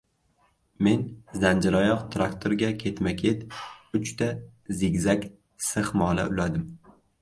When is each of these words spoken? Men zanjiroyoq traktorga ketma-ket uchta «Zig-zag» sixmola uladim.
Men 0.87 1.03
zanjiroyoq 1.43 2.01
traktorga 2.17 2.71
ketma-ket 2.81 3.47
uchta 4.03 4.33
«Zig-zag» 4.83 5.33
sixmola 5.71 6.31
uladim. 6.37 6.71